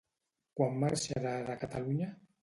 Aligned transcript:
Quan 0.59 0.79
marxarà 0.83 1.33
de 1.49 1.57
Catalunya? 1.65 2.09